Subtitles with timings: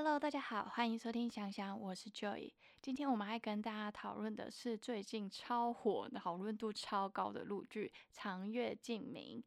[0.00, 2.52] Hello，大家好，欢迎收听想想，我是 Joy。
[2.80, 9.42] 今天我们还跟大家讨论的是最近超火、讨论度超高的陆剧《长月烬明》。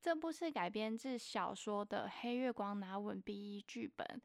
[0.00, 4.22] 这部是改编自小说的《黑月光拿稳 B 一剧本。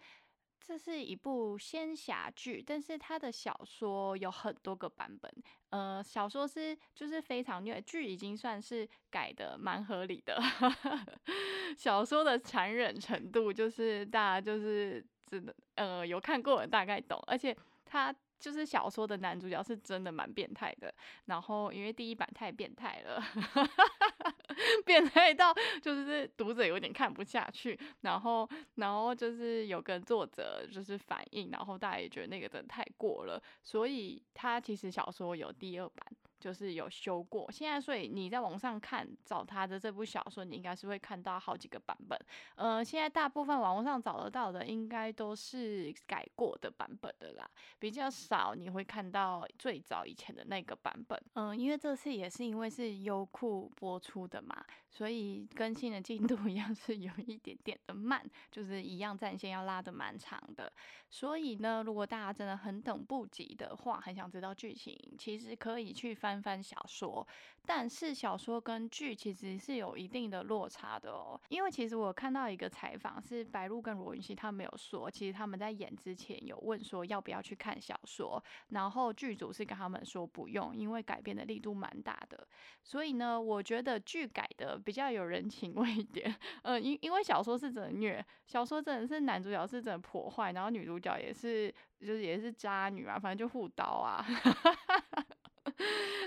[0.59, 5.33] 这是一部仙侠剧，但是它的小说有很多个版本。
[5.71, 10.39] 呃，小说是就是非常虐，剧已经算是改的蛮合理的。
[11.75, 18.13] 小说的残忍程度，就是大家就是真的呃有看过的大概懂，而且他。
[18.41, 20.91] 就是小说的男主角是真的蛮变态的，
[21.25, 23.23] 然后因为第一版太变态了，
[24.83, 36.07] 变态到就是读者有点看不下去，然后然后就是有跟作者就是反映，然后大家也觉得那个的太过了，所以他其实小说有第二版。
[36.41, 42.19] 就是有修过，现在所以你在网上看找他的这部小说，你应该是会看到好几个版本。
[42.55, 51.21] 呃，现在大部分网络上找得到的，应该都是改过的版本的啦，比较少你会看到最早以前的那个版本。
[51.33, 60.73] 嗯，因为这次也是因为是优酷播出的嘛，所以更新的进度一样是有一点点的慢，就是一样战线要拉的蛮长的。
[61.07, 66.30] 所以呢，如果大家真的很等不及的话，很想知道剧情，其实可以去翻。
[66.31, 67.27] 翻翻小说，
[67.65, 71.39] 但是小说跟剧其实是有一定的落差的哦。
[71.49, 82.47] 因为其实我看到一个采访，是白鹿跟罗云熙他们有说，其实他们在演之前有问说要不要去看小说，然后剧组是跟他们说不用，因为改编的力度蛮大的。
[82.83, 86.33] 所以呢，我觉得剧改的比较有人情味一点。
[86.63, 94.25] 嗯，因因为小说是真虐，小说真的是男主角是真的破坏，然后女主角也是就是也是渣女啊，反正就护刀啊。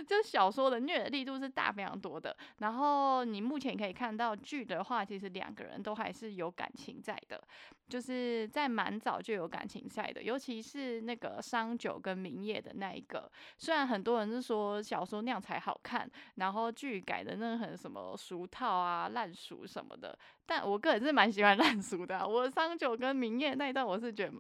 [0.07, 7.43] 就小说的虐的力度是大非常多的，然后你目前可以看到剧的话，其实两个人都还是有感情在的，
[7.89, 24.33] 就是在蛮早就有感情在的，尤其是那个商九跟明夜的那一个，虽然很多人是说小说那样才好看，然后剧改的那很什么俗套啊、烂俗什么的，但我个人是蛮喜欢 烂俗的，我商九跟明夜那一段我是觉得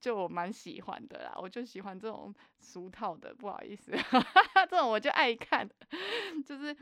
[0.00, 3.92] 就我蛮喜欢的啦，我就喜欢这种俗套的，不好意思。
[4.70, 5.68] 这种我就爱看，
[6.46, 6.74] 就是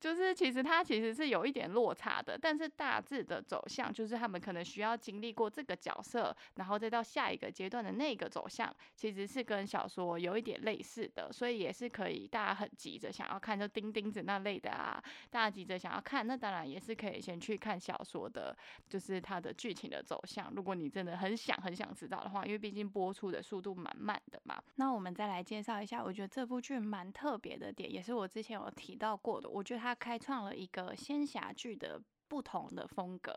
[0.00, 18.56] 就是其实它其实是有一点落差的，但是大致的走向就是他们可能需要经历过这个角色，然后再到下一个阶段的那个走向，其实是跟小说有一点类似的，所以也是可以大家很急着想要看就钉钉子那类的啊，大家急着想要看，那当然也是可以先去看小说我的，
[18.88, 20.50] 就是它的剧情的走向。
[20.54, 27.12] 如果你真的很想很想知道的话，因为毕竟播出的速度蛮慢的嘛，那我们再来介绍一下，我觉得这部剧蛮。
[27.18, 33.34] 特别的点也是我之前有提到过的，我觉得它开创了一个仙侠剧的不同的风格，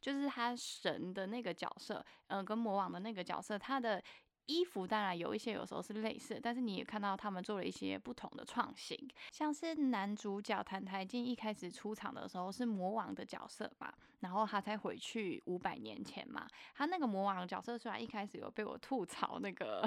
[0.00, 4.00] 就是他神的那个角色，嗯，跟魔王的那个角色，他的。
[4.46, 8.98] 衣服当然有一些，有时候是类似，但是你也看到他们做了一些不同的创新，
[9.30, 16.46] 像是男主角谭台烬一开始出场的时候是魔王的角色吧，然后他才回去五百年前嘛。
[16.74, 19.82] 他那个魔王角色虽然一开始有被我吐槽那个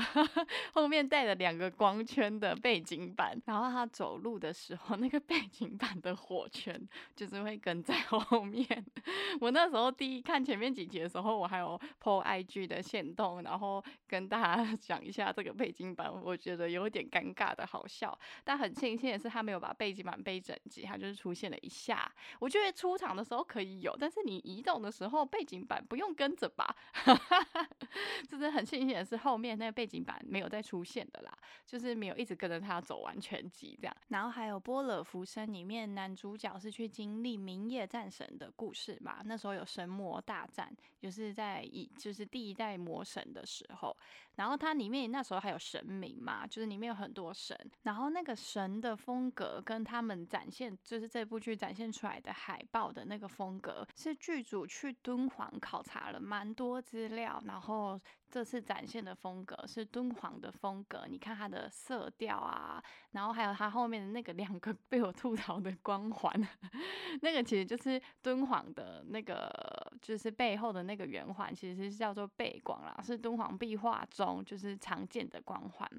[0.73, 6.81] 后面带了两个光圈的背景板，然后他走路的时候那个背景板的火圈
[7.16, 8.66] 就是会跟在后面。
[9.40, 14.47] 我那时候第一看前面几集的时候，我还有 PO IG 的线动，然后跟大。
[14.80, 22.12] 讲一下这个背景板，我觉得有点尴尬的好笑，但很庆幸的是他没有把背景板背整齐，他就是出现了一下。
[22.40, 26.75] 我觉得出场的时候可以有，但是你移动的时候背景板不用跟着吧？
[28.30, 33.96] 就是很庆幸的是后面那个背景板没有再出现的啦，就是没有一直跟着他走完全集这样。
[34.09, 39.22] 然后还有《波勒浮生》里面男主角是去经历明夜战神的故事嘛？
[39.25, 43.96] 那时候有神魔大战，就是在一就是第一代魔神的时候。
[44.37, 47.53] 然后它里面那时候还有神明嘛，就是里面有很多神，
[47.83, 57.99] 然后那个神的风格跟他们展现，就是这部剧展现出来的海报的那个风格，是剧组去敦煌考察了蛮多资料，然后。
[58.29, 66.47] 这次展现的风格是敦煌的风格，你看它的色调啊，然后还有它后面的那个两个被我吐槽的光环，
[67.23, 75.90] 那个其实就是敦煌的那个，就是背后的那个圆环，其实是叫做背光啦，是敦煌壁画中就是常见的光环。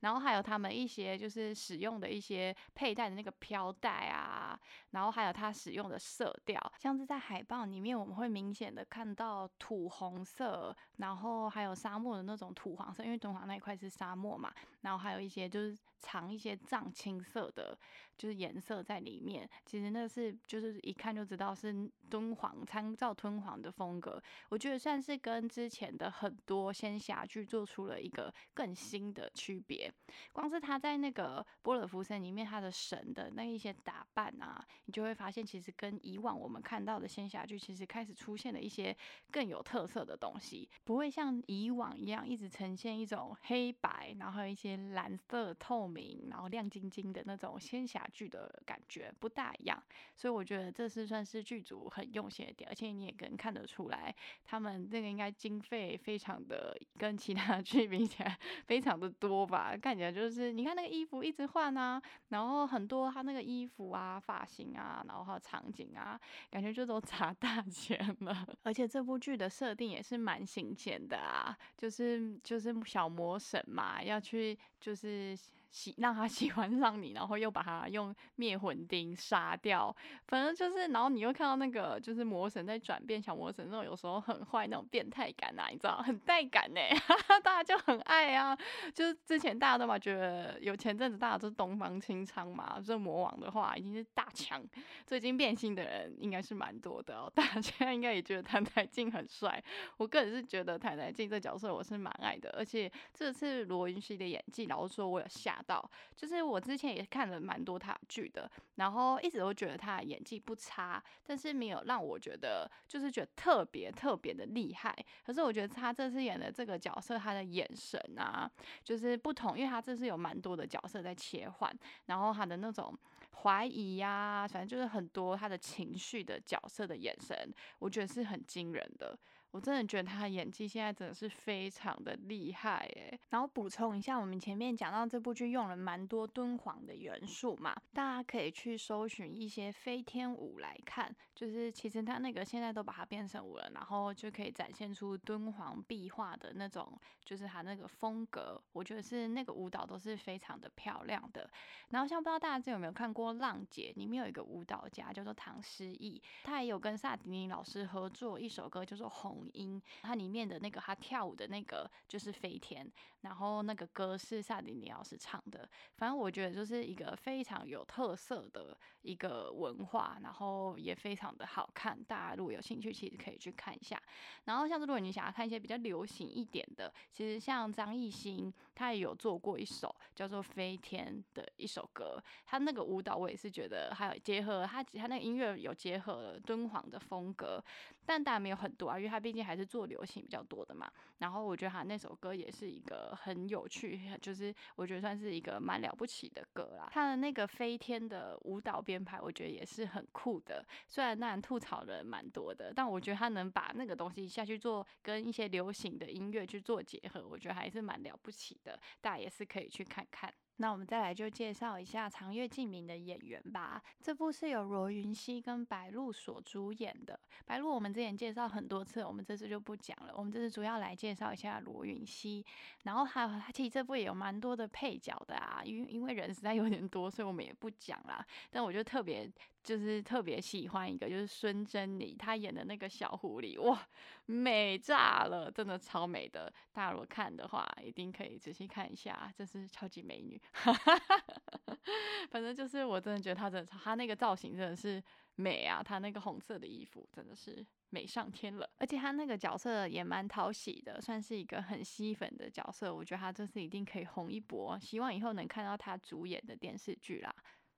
[0.00, 4.58] 然后还有他们一些就是使用的一些佩戴的那个飘带啊，
[4.92, 11.72] 然后还有它使用的色调，像是在海报里面我们会明显的看到土红色，然后还有。
[11.82, 14.52] 沙漠的那种土黄色，因为敦煌那一块是沙漠嘛，
[14.82, 17.76] 然后还有一些就是藏一些藏青色的，
[18.16, 19.48] 就是颜色在里面。
[19.64, 29.92] 其实那是就是一看就知道是敦煌参照敦煌的风格，我觉得算是跟之前的很多仙侠剧做出了一个更新的区别。
[30.32, 38.94] 光是他在那个波尔福森里面，他的神的那一些打扮啊，你就会发现，其实跟以往我们看到的仙侠剧，其实开始出现了一些
[39.30, 49.82] 更有特色的东西，不会像以往一样一直呈现一种黑白，然后一些蓝色透明，然后亮晶晶的那种仙侠剧的感觉，不大一样。
[50.16, 54.14] 所以我觉得这是算是剧组很用心的点，而且你也跟看得出来，
[54.44, 66.20] 他们那个应该经费非常的跟其他 剧比起来非常的多吧，看起来就是你看那个衣服一直换啊，然后很多他那个衣服啊、发型啊，然后还有场景啊，
[66.50, 68.46] 感觉就都砸大钱了。
[68.62, 75.36] 而且这部剧的设定也是蛮新鲜的啊，就是就是小魔神嘛，要去就是
[75.72, 79.94] 喜让他 喜欢上你，然后又把他用灭魂钉杀掉，
[80.28, 86.80] 反正就是，然后你又看到那个就是魔神在转变小魔神那种有时候很坏那种变态感啊，你知道很带感呢，
[87.42, 88.56] 大家就很爱啊。
[88.94, 94.62] 就是之前大家都嘛觉得有前阵子大家都是东方青苍嘛，这魔王的话已经是大强，
[95.06, 97.32] 最近变性的人应该是蛮多的哦。
[97.34, 99.62] 大家应该也觉得谭台静很帅，
[99.96, 105.61] 我个人是觉得谭台静这角色我是蛮爱的，而且这次罗云熙的演技，老实说我有吓。
[105.62, 114.94] 到，就是我之前也看了蛮多他剧的，然后一直都觉得他演技不差，但是没有让我觉得就是觉得特别特别的厉害。
[115.24, 118.50] 可是我觉得他这次演的这个角色，他的眼神啊，
[118.82, 121.72] 就是不同，因为他这次有蛮多的角色在切换，
[122.06, 122.96] 然后他的那种
[123.42, 127.36] 怀疑呀，反正就是很多他的情绪的角色的眼神，
[127.78, 129.18] 我觉得是很惊人的。
[129.52, 133.18] 我真的觉得他的演技现在真的是非常的厉害诶。
[133.28, 151.48] 然后补充一下，我们前面讲到这部剧用了蛮多敦煌的元素嘛，大家可以去搜寻一些飞天舞来看，就是其实他那个现在都把它变成舞了，然后就可以展现出敦煌壁画的那种，就是他那个风格，我觉得是那个舞蹈都是非常的漂亮的。
[151.90, 159.40] 然后像不知道大家有没有看过《浪姐》，里面有一个舞蹈家叫做唐诗逸，他也有跟萨迪尼老师合作一首歌，叫做《红》。
[159.52, 162.90] 音，它里面的那个他跳舞的那个就是飞天，
[163.22, 174.00] 然后那个歌是萨迪尼老师唱的，反正我觉得就是一个非常有特色的一个文化，然后也非常的好看，大家如果有兴趣，其实可以去看一下。
[174.44, 187.62] 然后像是如果你想要看一些比较流行一点的，其实像张艺兴他也有做过一首叫做《飞天》的一首歌，他那个舞蹈我也是觉得还有结合他他那个音乐有结合敦煌的风格，
[188.04, 196.86] 但当然没有很多啊，因为他毕毕竟还是做流行比较多的嘛，然后我觉得他那首歌也是一个很有趣，就是我觉得算是一个蛮了不起的歌啦。
[196.92, 200.62] 他的那个飞天的舞蹈编排，我觉得也是很酷的。
[200.86, 208.78] 虽然那吐槽的人蛮多的，但我觉得他能把那个东西下去做，跟一些流行的音乐去做结合，我觉得还是蛮了不起的。
[209.00, 210.30] 大家也是可以去看看。
[210.56, 213.82] 那我们再来就介绍一下长月烬明的演员吧。
[214.00, 217.18] 这部是由罗云熙跟白鹿所主演的。
[217.44, 220.12] 白鹿我们之前介绍很多次，我们这次就不讲了。
[220.16, 222.44] 我们这次主要来介绍一下罗云熙。
[222.84, 228.24] 然后还有他其实这部也有蛮多的配角的啊，因因为人实在有点多，所以我们也不讲啦。
[228.50, 229.30] 但我就特别。
[229.62, 233.86] 就是特别喜欢一个，就是孙珍妮，她演的那个小狐狸，哇，
[234.26, 236.52] 美炸了，真的超美的。
[236.72, 240.40] 大家如果看的话，一定可以仔细看一下，这是超级美女。
[242.30, 245.02] 反正就是我真的觉得她真的，她那个造型真的是
[245.36, 248.68] 美啊，她那个红色的衣服真的是美上天了。
[248.78, 252.94] 而且她那个角色也蛮讨喜的，算是一个很吸粉的角色。
[252.94, 257.34] 我觉得她这次一定可以红一波，希望以后能看到她主演的电视剧啦。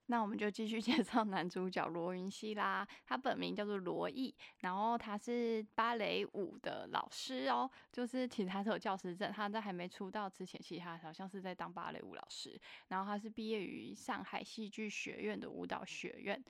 [0.07, 16.43] 那我们就继续 介绍男主角罗云熙啦，他本名叫做罗毅，然后他是芭蕾舞的老师哦，就是其实他是有教师证，他在还没出道之前，其实他好像是在当芭蕾舞老师，然后他是毕业于上海戏剧学院的舞蹈学院。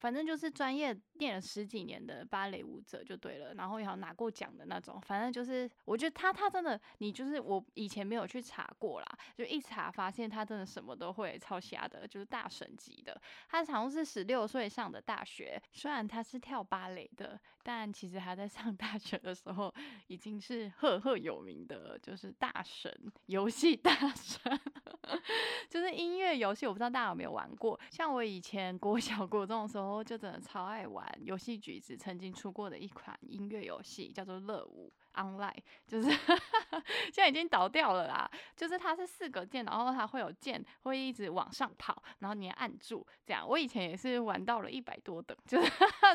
[0.00, 5.00] 反正就是专业练了十几年的芭蕾舞者就对了，然后也好拿过奖的那种。
[5.06, 13.20] 反正就是，我觉得他他真的，你就是我以前没有去查过啦，就一查发现他真的什么都会，超瞎的，就是大神级的。
[13.48, 19.72] 他好像是十六岁上的大学，虽然他是跳芭蕾的，但其实他在上大学的时候
[20.06, 22.90] 已经是赫赫有名的，就是大神，
[23.26, 24.58] 游戏大神，
[25.70, 26.66] 就是音乐游戏。
[26.66, 29.90] 我不知道大家有没有玩过，像我以前国小国中的时候。
[30.10, 38.30] 就真的超爱玩游戏橘子曾经出过的一款音乐游戏，叫做乐舞 Online， 就是现在已经倒掉了啦。
[38.56, 43.46] 就是它是四个键，然后它会有键会一直往上跑，然后你要按住这样。
[43.46, 45.70] 我以前也是玩到了一百多等， 就是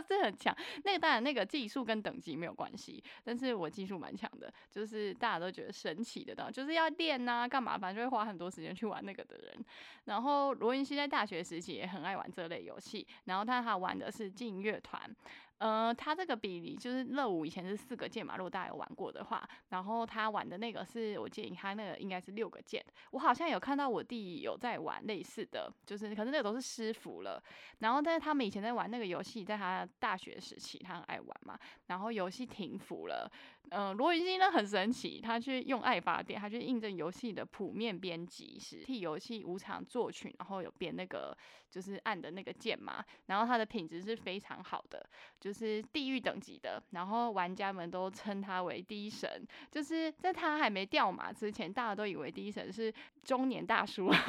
[0.08, 0.56] 是很强。
[0.84, 9.66] 那个当然那个技术跟等级没有关系，但是我技术蛮强的，就是大家都觉得神奇的，到就是要练呐，干嘛，反正就会花很多时间去玩那个的人。
[10.06, 15.02] 然后罗云熙在大学时期也很爱玩这类游戏，然后他他玩的是劲乐团。
[15.58, 22.84] 呃，他这个比例就是乐舞以前是四个键嘛，如果大家有玩过的话，然后他玩的那个是我建议他那个应该是六个键。
[23.12, 27.42] 我好像有看到我弟有在玩类似的，就是可是那个都是私服了。
[27.80, 31.58] 然后但是他们以前在玩那个游戏，在他大学时期他很爱玩嘛，
[31.88, 33.32] 然后游戏停服了。
[33.72, 41.36] 嗯，罗云熙呢很神奇，他去用爱发电，他去印证游戏的谱面编辑是替游戏无偿作曲，然后有编那个
[41.70, 45.06] 就是按的那个键嘛，然后它的品质是非常好的，
[45.40, 52.94] 就是地狱等级的，然后玩家们都称他为第一神，就是在他还没掉马之前，大家都以为第一神是
[53.24, 54.12] 中年大叔。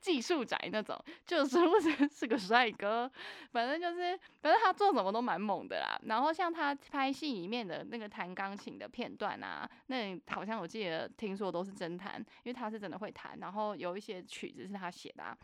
[0.00, 3.10] 技术宅那种，就是不是是个帅哥，
[3.52, 5.98] 反正就是，反正他做什么都蛮猛的啦。
[6.04, 13.38] 然后像他拍戏里面的那个弹钢琴的片段啊，那好像我记得听说都是真弹，因为他是真的会弹。
[13.38, 15.38] 然后有一些曲子是他写的，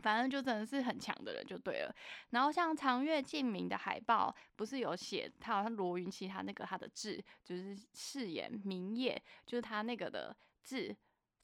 [0.00, 1.94] 反正就真的是很强的人就对了。
[2.30, 10.94] 然后像长月烬明的海报，不是有写他好像罗云熙他那个他的字，就是誓言明夜，就是他那个的字。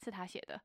[0.03, 0.61] 是他写的，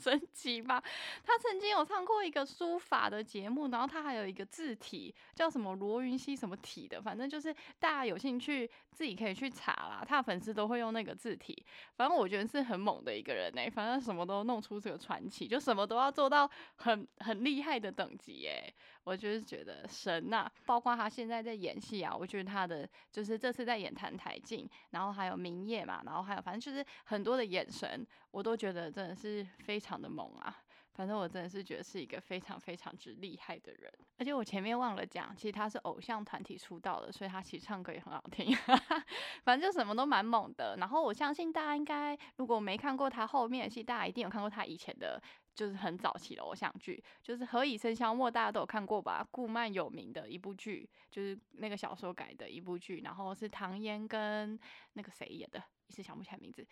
[0.00, 0.82] 神奇吧？
[1.22, 10.04] 他曾经有唱过一个书法的节目，然后他还有一个字体叫什么罗云熙什么体的，反正就是大家有兴趣自己可以去查啦。
[10.06, 11.64] 他的粉丝都会用那个字体，
[11.96, 13.70] 反正我觉得是很猛的一个人呢。
[13.70, 18.72] 反正什么都弄出这个传奇，就什么都要做到很很厉害的等级耶。
[19.02, 30.56] 我就是觉得神呐，包括他现在在演戏啊，我觉得他的就是这次在演《谭台镜》，然后还有《明夜》嘛，然后还有反正就是很多的眼神，我都觉得真的是非常常的猛啊。
[30.92, 38.54] 反正我真的是觉得是一个非常非常之厉害的人，而且我前面忘了讲，其实他是偶像团体出道的，所以他其实唱歌也很好听。
[39.44, 40.76] 反正就什么都蛮猛的。
[40.78, 45.20] 然后我相信大家应该如果没看过他后面的戏，大家一定有看过他以前的。
[45.52, 49.26] 就是很早期的偶像剧，就是《何以笙箫默》，大家都有看过吧？
[49.30, 54.58] 顾漫有名的一部剧，就是那个小说改的一部剧，然后是唐嫣跟
[54.94, 56.66] 那个谁演的，一时想不起来名字。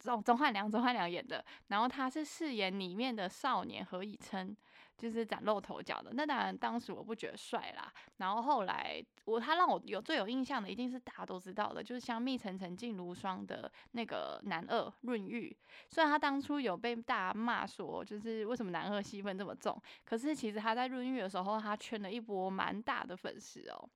[0.00, 4.56] 钟钟汉良，钟汉良演的，然后他是饰演里面的少年何以琛，
[4.96, 6.10] 就是崭露头角的。
[6.14, 7.92] 那当然，当时我不觉得帅啦。
[8.16, 15.54] 然后后来，我他让我有最有印象的，一定是大家都知道的，就是香蜜沉沉烬如霜的那个男二润玉。
[15.88, 23.88] 虽然他当初有被大家骂说，就是为什么男二戏份这么重，可是其实他在润玉的时候，他圈了一波蛮大的粉丝哦。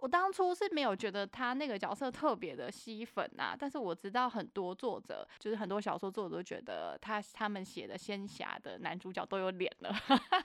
[0.00, 9.92] 我当初是没有觉得他那个角色特别的吸粉呐，但是我知道很多作者，就是很多小说作者都觉得他他们写的仙侠的男主角都有脸了，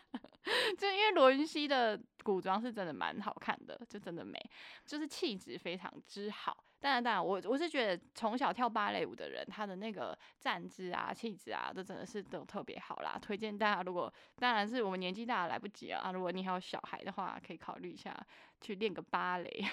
[0.78, 4.40] 就因为罗云熙的古装是真的蛮好看的，就真的美，
[4.86, 6.64] 就是气质非常之好。
[6.80, 13.18] 当然，当然，我我是觉得从小跳芭蕾舞的人，他的那个站姿啊、气质啊，都真的是都特别好啦。
[13.22, 18.14] 推荐大家，如果当然是我们年纪大了来不及啊，如果你还有小孩的话，可以考虑一下
[18.64, 19.64] 去练个芭蕾，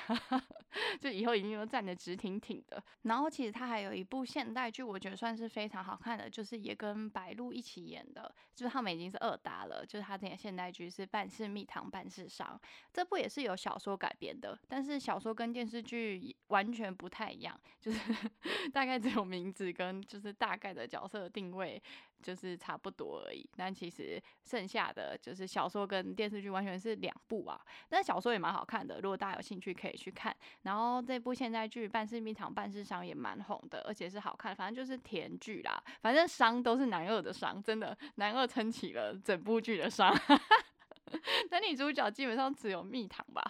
[1.00, 2.82] 就以后一定都站得直挺挺的。
[3.02, 9.86] 然后其实他还有一部现代剧，我觉得算是非常好看的，就是也跟白鹿一起演的，就是他们已经是二搭了。
[9.86, 12.60] 就是他演现代剧是《半世蜜糖半世伤》，
[12.92, 16.90] 这部也是有小说改编的，但是小说跟电视剧完全。
[17.00, 17.98] 不太一样，就是
[18.74, 21.80] 大概只有名字跟就是大概的角色定位
[22.22, 23.48] 就是差不多而已。
[23.56, 27.60] 但其实剩下的就是小说跟电视剧完全是两部啊。
[27.88, 30.34] 但小说也蛮好看的，如果大家有兴趣可以去看。
[30.62, 34.54] 然后这部现代剧《半世蜜糖半世伤》也蛮红的，而且是好看。
[34.54, 40.14] 反正就是甜剧啦，反正伤都是男二的伤，真的男二撑起了整部剧的伤。
[41.50, 43.42] 男女主角基本上只有蜜糖吧，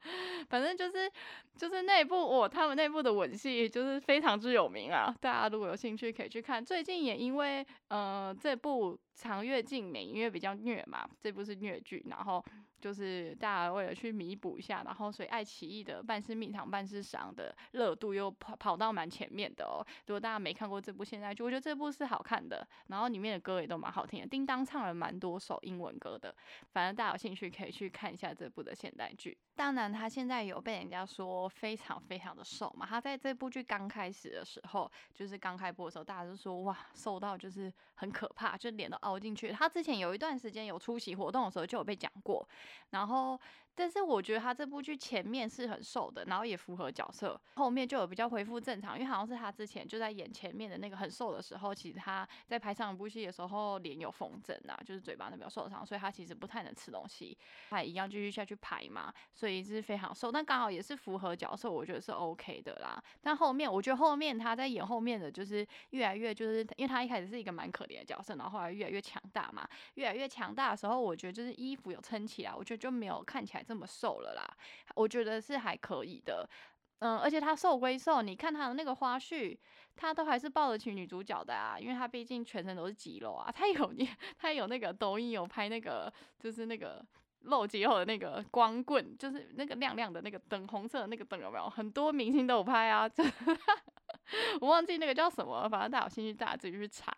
[0.48, 1.10] 反正就是
[1.56, 6.64] 就是那部我他们那部的吻戏就是非常之有名啊，大家如果有兴趣可以去看。
[6.64, 12.44] 最近也因为呃这部长月烬明因为比较虐嘛，这部是虐剧，然后。
[12.82, 19.86] 就是大家为了去弥补一下，然后所以爱奇艺的半是蜜糖半是伤的热度又跑跑到蛮前面的哦。
[20.06, 24.26] 如果大家没看过这部现代剧，我觉得这部是好看的，然后里面的歌也都蛮好听的。
[24.26, 26.34] 叮当唱了蛮多首英文歌的，
[26.72, 29.38] 反正大家有兴趣可以去看一下这部的现代剧。
[29.54, 32.84] 当然，他现在有被人家说非常非常的瘦嘛。
[32.84, 39.52] 他在这部剧刚开始的时候，就是刚开播的时候，大家就说哇，瘦到就是很可怕，就脸都凹进去。
[39.52, 42.48] 他之前有一段时间有出席活动的时候就有被讲过。
[42.90, 43.40] 然后
[43.74, 57.36] 但是我觉得他这部剧前面是很瘦的，然后也符合角色，后面就有比较恢复正常，因为好像是他之前就在演前面的那个很瘦的时候，其实他在拍上一部戏的时候脸有风疹啊，就是嘴巴那边受伤，所以他其实不太能吃东西，
[57.70, 63.02] 他一样继续下去拍嘛，所以是非常瘦，但刚好也是符合角色，我觉得是 OK 的啦。
[63.20, 74.56] 但后面我觉得后面他在演后面的就是越来越就是因为他一开始是一个蛮可怜的角色，然后后来越来越强大嘛，越来越强大的时候，我觉得就是衣服有撑起来，我觉得就没有看起来这么瘦了啦。
[74.94, 76.48] 我觉得是还可以的，
[76.98, 79.56] 嗯，而且他瘦归瘦，你看他的那个花絮，
[79.96, 83.94] 他都还是抱得起女主角的啊，因为他毕竟全身都是肌肉啊，他有
[84.38, 87.04] 他有那个抖音有拍那个就是那个
[87.40, 91.68] 露肌肉的那个光棍，就是那个亮亮的那个灯，红色的那个灯有没有？
[91.68, 93.08] 很多明星都有拍啊，
[94.60, 97.12] 我忘记那个叫什么，反正大家有兴趣大家自己去查。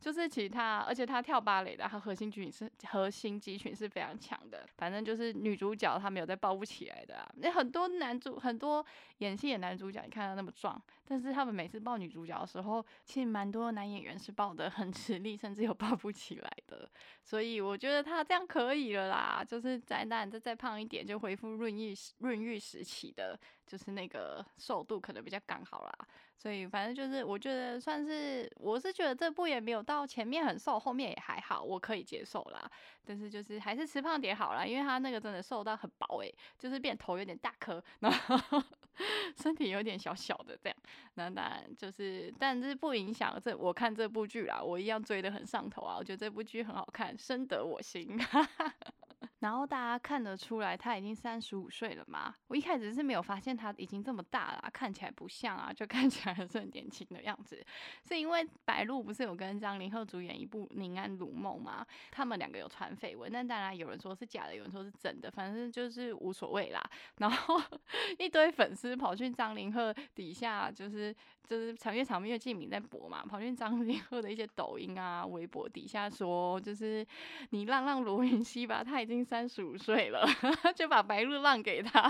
[0.00, 4.66] 就是其他，而且他跳芭蕾的，他核心肌群是核心肌群是非常强的。
[4.78, 7.28] 反正就是女主角她没有再抱不起来的。
[7.36, 8.84] 那很多男主很多
[9.18, 16.90] 演戏的男主角，你看他那么壮，但是他们每次抱女主角的时候，其实蛮多男演员是抱得很吃力，甚至有抱不起来的。
[17.22, 23.38] 所以我觉得他这样可以了啦，就是灾难再再胖一点，就恢复润玉润玉时期的，
[23.70, 25.92] 就是那个瘦度可能比较刚好啦。
[26.36, 32.68] 所以反正就是，我觉得算是，我是觉得这部也没有到前面很瘦，后面也还好，我可以接受啦。
[33.04, 38.62] 但是就是还是吃胖点好啦，因为他那个真的瘦到很薄诶，就是变头有点大颗，然后
[39.36, 40.76] 身体有点小小的这样。
[41.14, 45.96] 那当然就是，但是不影响这我看这部剧啦，我一样追得很上头啊。
[45.98, 48.18] 我觉得这部剧很好看，深得我心。
[49.40, 52.34] 然后大家看得出来他已经三十五岁了嘛？
[52.46, 57.64] 我一开始是没有发现他已经这么大了，看起来不像啊，就看起来还是很年轻的样子。
[58.02, 61.86] 是因为白鹿不是有跟张凌赫主演一部《宁安如梦》吗？
[62.10, 66.82] 他们两个有传绯闻，但当然有人说是假的，有人说是真的，反正就是无所谓啦。
[67.18, 67.60] 然后
[68.18, 71.14] 一堆粉丝跑去张凌赫底下，就是
[71.50, 77.06] 就是长月长月烬明在播嘛，跑去张凌赫的一些抖音啊、微博底下说，就是
[77.50, 79.20] 你让让罗云熙吧，他已经。
[79.30, 80.26] 三十五岁了，
[80.74, 82.02] 就把白鹿让给他。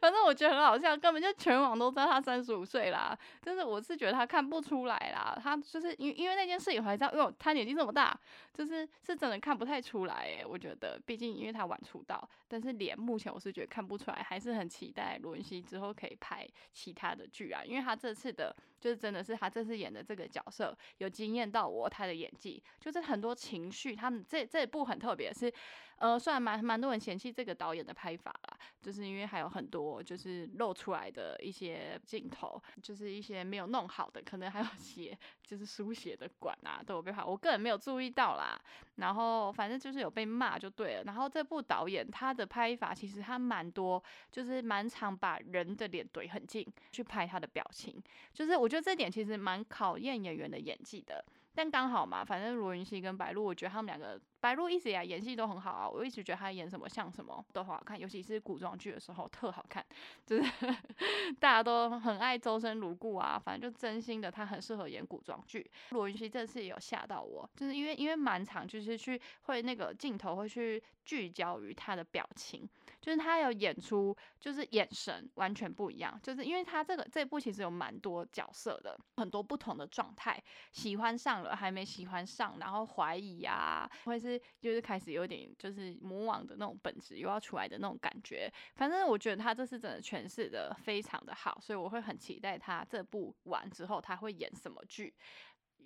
[0.00, 3.16] 反正我觉得很好笑，根本就全网都知道他三十五岁啦。
[3.42, 8.18] 就是我是觉得他看不出来啦，他就是因因为那件事以后才知道，哟，他年纪这么大，
[8.52, 10.44] 就是是真的看不太出来诶。
[10.44, 17.62] 我觉得，毕竟因为他晚出道，但是脸目前我是觉得看不出来，还是很期待罗云熙之后可以拍其他的剧啊。
[17.62, 25.52] 因为他这次的，就是真的是他这次演的这个角色有惊艳到我，他的演技就是很多情绪，他们这这一部很特别，是。
[25.98, 38.58] 呃，虽然蛮蛮多人嫌弃这个导演的拍法啦，就是因为还有很多就是露出来的一些镜头，就是一些没有弄好的，可能还有血， 就是输血的管啊都有被拍，我个人没有注意到啦。
[38.96, 41.04] 然后反正就是有被骂就对了。
[41.04, 48.00] 然后这部导演他的拍法其实他蛮多，就是蛮常把人的脸怼很近去拍他的表情，
[48.32, 51.24] 就是我觉得这点其实蛮考验演员的演技的。
[51.54, 59.84] 但刚好嘛，反正罗云熙跟白鹿，我觉得他们两个，白鹿一直以来演戏都很好啊，我一直觉得她演什么像什么都很好看，尤其是古装剧的时候特好看，
[60.24, 60.50] 就是
[61.40, 65.68] 大家都很爱周深、如故啊，反正就真心的她很适合演古装剧。
[65.90, 72.68] 罗云熙这次也有吓到我，就是因为因为满场就是去会那个镜头会去聚焦于他的表情。
[73.00, 76.18] 就是他有演出，就是眼神完全不一样。
[76.20, 84.27] 就是因为他这个这部其实有蛮多角色的，很多不同的状态，喜欢上了，还没喜欢上，然后怀疑啊，会是
[84.60, 88.52] 就是开始有点就是魔王的那种本质又要出来的那种感觉。
[88.74, 95.14] 反正我觉得他这次真的诠释的非常的好，所以我会很期待他这部完之后他会演什么剧。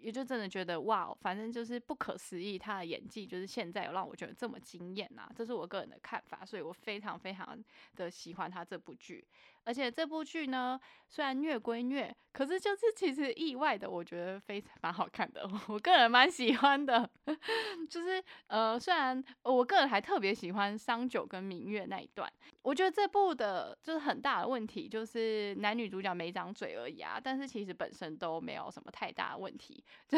[0.01, 7.57] 也就真的觉得哇，反正就是不可思议，他的演技就是现在有让我觉得这么惊艳呐，这是我个人的看法，所以我非常非常
[7.95, 9.25] 的喜欢他这部剧。
[9.65, 17.09] 而且这部剧呢，虽然虐归虐，可是就是其实意外的，我觉得非常蛮好看的， 我个人蛮喜欢的。
[17.89, 22.31] 就是呃，虽然我个人还特别喜欢商九跟明月那一段，
[22.63, 27.21] 我觉得这部的就是很大的问题，就是男女主角没长嘴而已啊。
[27.23, 29.85] 但是其实本身都没有什么太大的问题。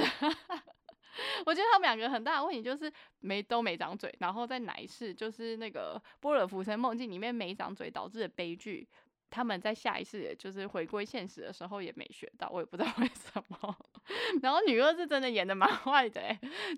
[1.46, 8.88] 我觉得他们两个很大的问题就是没都没长嘴，然后在哪一世就是那个波尔浮生梦境里面没长嘴导致的悲剧。
[9.34, 13.76] 他们在下一次也就是回归现实的时候也没学到，我也不知道 为什么。
[14.40, 16.22] 然后女二是真的演的蛮 坏的，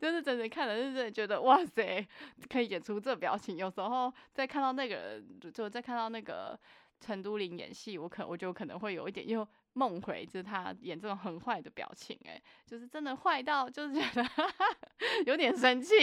[0.01, 2.03] 就是真的看了是真的觉得哇塞，
[2.49, 3.59] 可以演出这表情。
[3.59, 6.59] 有时候在看到那个人，就在看到那个
[6.99, 14.27] 陈都灵演戏，我可我就可能会有一点又梦回，就是他演这种很坏的表情，哎，就是真的坏到就是觉得
[15.27, 15.95] 有点生气。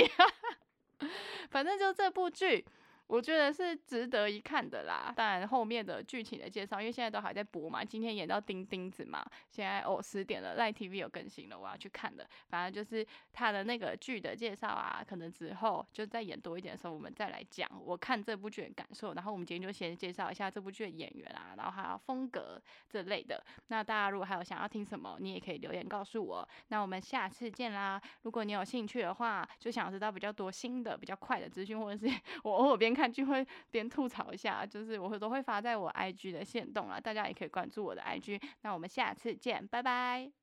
[1.49, 2.63] 反正就这部剧。
[3.07, 5.13] 我觉得是值得一看的啦。
[5.15, 12.27] 当然后面的剧情的介绍，因为现在都还在播嘛，今天演到钉钉子嘛，现在哦十点了，赖 TV 有更新了，我要去看的。
[12.49, 19.13] 反正就是他的那个剧的介绍啊，可能之后就再演多一点的时候，我们再来讲我看这部剧的感受。
[19.13, 23.43] 然后我们今天就先介绍一下这部剧的演员啊，然后还有风格这类的。
[23.67, 26.47] 那大家如果还有想要听什么，你也可以留言告诉我。
[26.69, 28.01] 那我们下次见啦！
[28.21, 32.13] 如果你有兴趣的话，就想知道比较多新的、比较快的资讯，或者是
[32.43, 38.41] 我偶尔边看剧会边吐槽一下，就是我都会发在我 IG 的线动啊，大家也可以关注我的 IG。
[38.61, 40.42] 那我们下次见，拜拜。